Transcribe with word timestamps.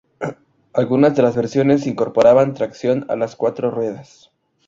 Algunas 0.73 1.15
de 1.15 1.21
las 1.21 1.35
versiones 1.35 1.85
incorporaban 1.85 2.55
tracción 2.55 3.05
a 3.07 3.15
las 3.15 3.35
cuatro 3.35 3.69
ruedas. 3.69 4.31